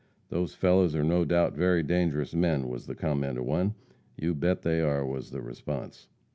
[0.29, 3.75] Those fellows are no doubt very dangerous men," was the comment of one.
[4.17, 6.07] "You bet they are," was the response.